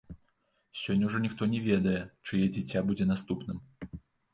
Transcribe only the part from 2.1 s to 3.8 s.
чые дзіця будзе наступным.